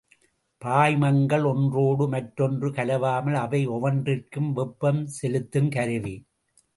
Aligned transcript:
பாய்மங்கள் 0.61 1.43
ஒன்றோடு 1.43 2.07
மற்றொன்று 2.07 2.69
கலவாமல் 2.69 3.33
அவை 3.33 3.67
ஒவ்வொன்றிற்கும் 3.67 4.49
வெப்பம் 4.51 5.07
செலுத்துங் 5.21 5.71
கருவி. 5.71 6.15